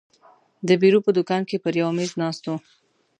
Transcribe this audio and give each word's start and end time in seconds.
د 0.67 0.69
بیرو 0.81 0.99
په 1.05 1.11
دوکان 1.17 1.41
کې 1.49 1.57
پر 1.63 1.73
یوه 1.81 1.91
مېز 1.97 2.11
ناست 2.21 2.43
وو. 2.45 2.57